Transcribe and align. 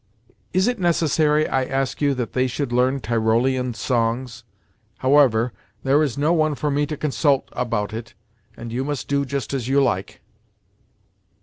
Is 0.51 0.67
it 0.67 0.79
necessary, 0.79 1.47
I 1.47 1.63
ask 1.63 2.01
you, 2.01 2.15
that 2.15 2.33
they 2.33 2.47
should 2.47 2.71
learn 2.71 3.01
Tyrolean 3.01 3.75
songs? 3.75 4.43
However, 4.97 5.53
there 5.83 6.01
is 6.01 6.17
no 6.17 6.33
one 6.33 6.55
for 6.55 6.71
me 6.71 6.87
to 6.87 6.97
consult 6.97 7.49
about 7.51 7.93
it, 7.93 8.15
and 8.57 8.71
you 8.71 8.83
must 8.83 9.07
do 9.07 9.25
just 9.25 9.53
as 9.53 9.67
you 9.67 9.79
like." 9.79 10.21